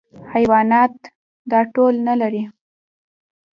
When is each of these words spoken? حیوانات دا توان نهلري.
حیوانات 0.33 0.93
دا 1.49 1.59
توان 1.73 1.95
نهلري. 2.07 2.43